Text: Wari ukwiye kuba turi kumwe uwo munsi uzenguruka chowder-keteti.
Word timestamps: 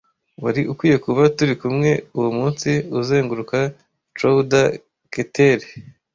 Wari 0.43 0.61
ukwiye 0.71 0.97
kuba 1.05 1.21
turi 1.37 1.53
kumwe 1.61 1.91
uwo 2.17 2.29
munsi 2.37 2.69
uzenguruka 2.99 3.57
chowder-keteti. 4.17 5.71